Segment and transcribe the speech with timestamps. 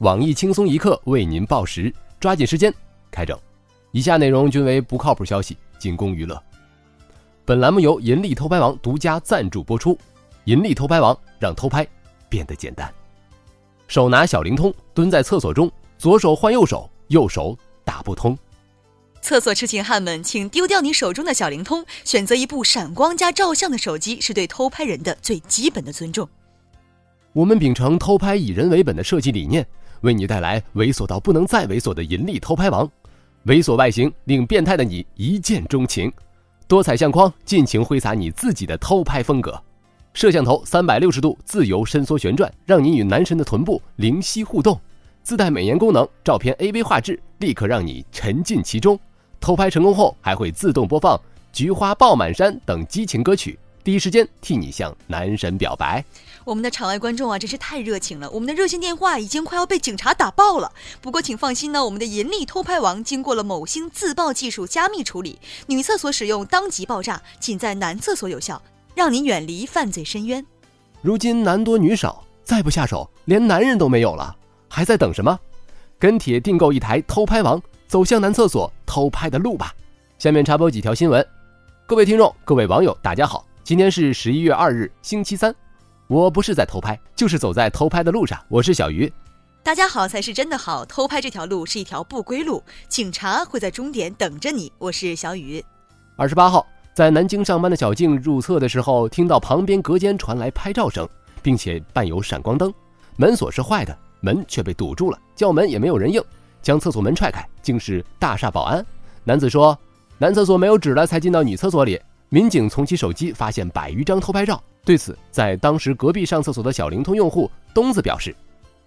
[0.00, 2.72] 网易轻松一刻为您报时，抓紧时间
[3.10, 3.36] 开整。
[3.90, 6.40] 以下内容均为不靠谱消息，仅供娱乐。
[7.44, 9.98] 本栏目由银利偷拍王独家赞助播出。
[10.44, 11.84] 银利偷拍王让偷拍
[12.28, 12.94] 变得简单。
[13.88, 15.68] 手拿小灵通蹲在厕所中，
[15.98, 18.38] 左手换右手，右手打不通。
[19.20, 26.28] 厕所痴情汉们，请丢掉你手中的小灵通，选择一部闪光加照相的手机，是对偷拍人的最基本的尊重。
[27.32, 29.66] 我们秉承偷拍以人为本的设计理念。
[30.02, 32.88] 为你带来猥琐到不能再猥琐的银利偷拍王，
[33.46, 36.12] 猥琐外形令变态的你一见钟情，
[36.68, 39.60] 多彩相框尽情挥洒你自己的偷拍风格，
[40.14, 44.80] 摄像头三百六十度自由伸缩旋转，让你与男神的臀部灵犀互动，
[45.24, 48.96] 自带美颜功能，照片 AV 画质立刻让你沉浸其中。
[49.40, 51.16] 偷拍成功后还会自动播放
[51.52, 53.58] 《菊花爆满山》等激情歌曲。
[53.84, 56.04] 第一时间替你向男神表白。
[56.44, 58.30] 我们的场外观众啊，真是太热情了。
[58.30, 60.72] 我们的热线电话已经快要被警察打爆了。
[61.00, 68.60] 不过请放心呢，我们的银利偷拍王经过了某星自爆技术加密处理，女厕所使用当即爆炸，仅在男厕所有效，
[68.94, 70.44] 让您远离犯罪深渊。
[71.02, 74.34] 如今男多女少，再不下手，连男人都没有了，
[74.68, 75.38] 还在等什么？
[75.98, 79.74] 跟帖订购一台偷拍王，走向男厕所偷拍的路吧。
[80.18, 81.26] 下面插播几条新闻。
[81.86, 83.44] 各位听众，各位网友，大家好。
[83.68, 85.54] 今天是十一月二日，星期三。
[86.06, 88.42] 我不是在偷拍，就是走在偷拍的路上。
[88.48, 89.12] 我是小鱼。
[89.62, 94.72] 大家好才是真的好，偷拍这条路是一条不归路，警察会在终点等着你。
[94.78, 95.62] 我是小雨。
[96.16, 101.06] 二十八号，在南京上班的小静入厕的时候，听到旁边隔间传来拍照声，
[101.42, 102.72] 并且伴有闪光灯。
[103.16, 106.24] 门锁是坏的，门却被堵住了，叫门也没有人应。
[106.62, 108.82] 将厕所门踹开，竟是大厦保安。
[109.24, 109.78] 男子说
[110.16, 114.62] ：“男厕所没有纸了，才进到女厕所里。”民警从其手机发现百余张偷拍照。
[114.84, 118.34] 对此，在当时隔壁上厕所的小灵通用户东子表示：“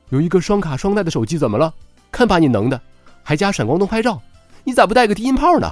[0.10, 1.74] 有一个双卡双待的手机怎么了？
[2.12, 2.80] 看把你能的，
[3.24, 4.22] 还加闪光灯拍照，
[4.64, 5.72] 你咋不带个低音炮呢？”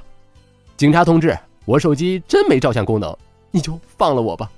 [0.78, 3.16] 警察同志，我手机真没照相功能，
[3.52, 4.50] 你就放了我吧。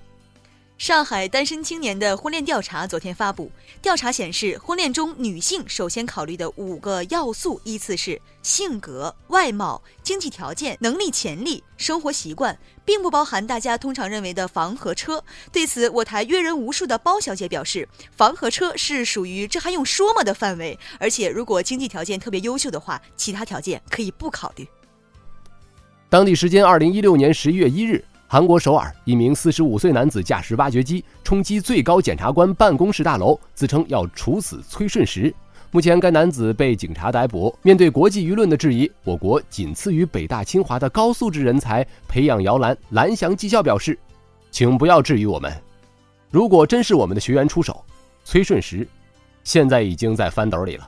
[0.82, 3.52] 上海单身青年的婚恋调查昨天发布。
[3.84, 15.24] 调查显示，婚恋中女性首先考虑的五个要素依次是性格、外貌、经济条件、能力、潜力、生活习惯，并不包含大家通常认为的房和车。
[15.52, 17.88] 对此，我台阅人无数的包小姐表示，
[18.18, 24.68] 房和车是属于这还用说吗的范围，而且如果经济条件特别优秀的话，其他条件可以不考虑。
[26.10, 28.04] 当地时间二零一六年十一月一日。
[28.34, 35.36] 韩国首尔一名四十五岁男子驾驶挖掘机冲击最高检察官办公室大楼，自称要处死崔顺实。
[35.70, 37.54] 目前，该男子被警察逮捕。
[37.62, 44.00] 面对国际舆论的质疑，我国仅次于北大清华的高素质人才培养摇篮蓝翔技校表示
[44.50, 45.54] ：“请不要质疑我们，
[46.30, 47.84] 如果真是我们的学员出手，
[48.24, 48.88] 崔顺实
[49.44, 50.88] 现在已经在翻斗里了。”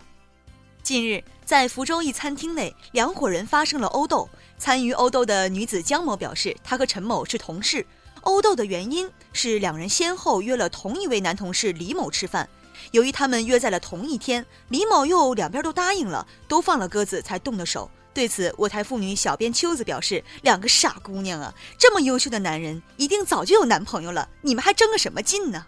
[0.84, 4.28] 近日，在福州一餐厅内，两伙人发生了殴斗。
[4.58, 7.86] 参与殴斗的女子江某表示，她和陈某是同事，
[8.24, 12.50] 殴斗的原因是两人先后约了同一位男同事李某吃饭。
[12.92, 17.90] 由于他们约在了同一天，李某又两边都答应了，都放了鸽子才动的手。
[18.14, 25.66] 对此，我台妇女小编秋子表示：“两个傻姑娘啊，这么优秀的男人一定早就有男朋友了，你们还争个什么劲呢？”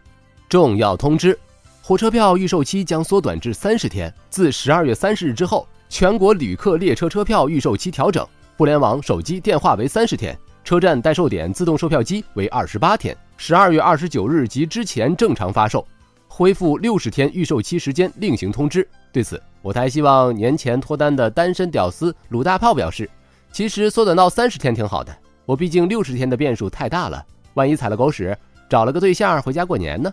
[0.49, 1.39] 重要通知。
[1.87, 15.85] 火车票预售期将缩短至三十天，自十二月三十日之后，全国旅客列车车票预售期调整，互联网、手机、电话为三十天，车站代售点自动售票机为二十八天，十二月二十九日及之前正常发售，
[16.27, 18.87] 恢复六十天预售期时间另行通知。
[19.13, 23.07] 对此，我台希望年前脱单的单身屌丝鲁大炮表示，
[23.51, 28.35] 其实缩短到三十天挺好的，我毕竟六十天的变数太大了，万一踩了狗屎，
[28.67, 30.11] 找了个对象回家过年呢？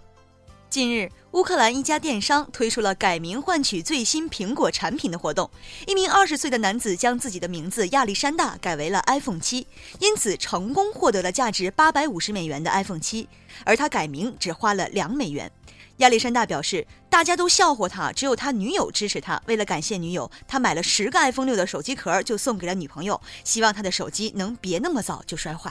[0.72, 5.50] 近日，乌克兰一家电商推出了改名换取最新苹果产品的活动。
[5.86, 9.66] 一名二十岁的男子将自己的名字亚历山大改为了 iPhone 七，
[9.98, 13.28] 因此成功获得了价值八百五十美元的 iPhone 七。
[13.66, 15.52] 而他改名只花了两美元。
[15.98, 19.38] 亚历山大表示，大家都笑话他，只有他女友支持他。
[19.44, 25.70] 为了感谢女友，他买了十个 iPhone 六的手机壳，就送给了女朋友，希望他的手机能别那么早就摔坏。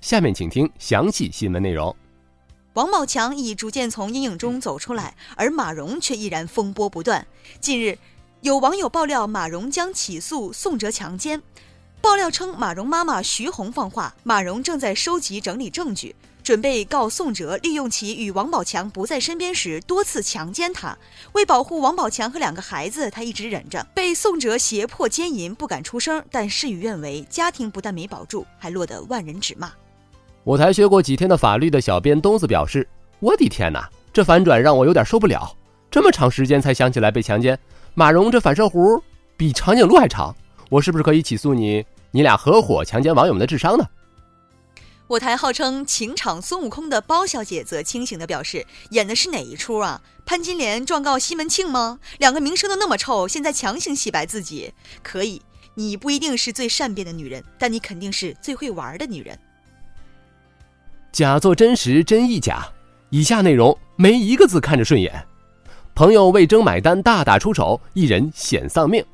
[0.00, 1.94] 下面请听详细新闻内容。
[2.74, 7.26] 王宝强已逐渐从阴影中走出来，而马蓉却依然风波不断。
[7.60, 7.98] 近日，
[8.40, 11.42] 有网友爆料马蓉将起诉宋哲强奸。
[12.00, 20.96] 爆料称，马蓉妈妈徐红放话，马蓉正在收集整理证据，准备告宋哲利用其与王宝强不在身边时多次强奸她。
[21.32, 29.70] 为保护王宝强和两个孩子，她一直忍着，被宋哲胁迫奸淫，不敢出声，但事与愿违，家庭不但没保住，还落得万人指骂。
[30.44, 32.88] 我台学过几天的法律的小编东子表示
[33.20, 35.56] ：“我的天哪，这反转让我有点受不了。
[35.88, 37.56] 这么长时间才想起来被强奸。
[37.94, 39.00] 马蓉这反射弧
[39.36, 40.34] 比长颈鹿还长，
[40.68, 41.84] 我是不是可以起诉你？
[42.10, 43.84] 你俩合伙强奸网友们的智商呢？
[45.06, 50.02] 我台号称情场孙悟空的包小姐则清醒地表示：“演的是哪一出啊？
[50.26, 52.00] 潘金莲状告西门庆吗？
[52.18, 54.72] 两个名声都那么臭，现在强行洗白自己，
[55.04, 55.40] 可以。
[55.74, 59.38] 你不一定是最善变的女人，但你肯定是最会玩的女人。”
[61.12, 62.66] 假作真实，真亦假。
[63.10, 65.12] 以下内容没一个字看着顺眼。
[65.94, 69.04] 朋友为争买单大打出手，一人险丧命。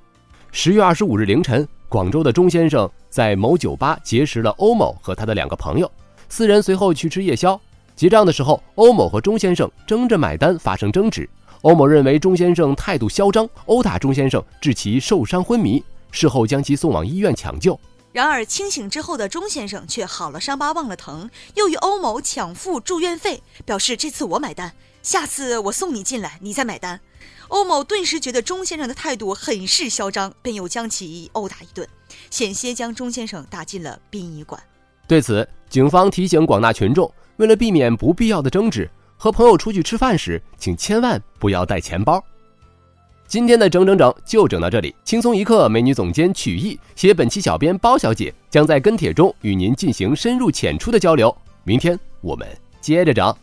[0.53, 1.67] 十月二十五日凌晨。
[1.89, 5.91] 广州的钟先生在某酒吧结识了欧某和他的两个朋友，
[6.29, 7.61] 四人随后去吃夜宵。
[7.97, 11.29] 结账的时候，欧某和钟先生争着买单发生争执。
[11.63, 17.77] 欧某认为钟先生态度嚣张，殴打钟先生致其受伤昏迷，事后将其送往医院抢救。
[18.19, 24.75] 然而清醒之后的钟先生却好了伤疤忘了疼，又与欧某抢付住院费，表示这次我买单，
[25.05, 26.99] 下次我送你进来，你再买单。
[27.47, 31.89] 欧某顿时觉得钟先生的态度很是嚣张，便又将其殴打一顿，
[32.29, 34.61] 险些将钟先生打进了殡仪馆。
[35.07, 42.21] 对此，警方提醒广大群众，为了避免不必要的争执，和朋友出去吃饭时，请千万不要带钱包。
[43.29, 51.37] 今天的整整整就整到这里，轻松一刻，美女总监曲艺携本期小编包小姐将在跟帖中与您进行深入浅出的交流。
[51.63, 52.49] 明天我们
[52.81, 53.37] 接着整。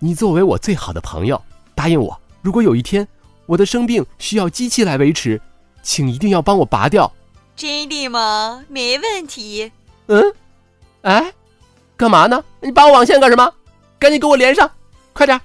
[0.00, 1.40] 你作为我最好的朋友，
[1.72, 3.06] 答应我，如果有一天。
[3.46, 5.40] 我的生病需要机器来维持，
[5.80, 7.12] 请一定要帮我拔掉。
[7.54, 8.64] 真的吗？
[8.68, 9.70] 没问题。
[10.08, 10.20] 嗯，
[11.02, 11.32] 哎，
[11.96, 12.42] 干嘛呢？
[12.60, 13.54] 你拔我网线干什么？
[14.00, 14.68] 赶紧给我连上，
[15.12, 15.40] 快点。